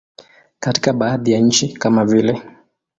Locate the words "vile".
2.05-2.41